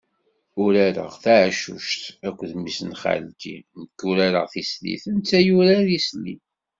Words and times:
Urareɣ 0.63 1.11
taɛcuct 1.23 2.03
akked 2.27 2.51
mmi-s 2.59 2.79
n 2.89 2.91
xalti, 3.01 3.55
nek 3.79 3.99
urareɣ 4.09 4.45
tislit 4.53 5.03
netta 5.15 5.39
yurar 5.47 5.85
isli. 5.97 6.35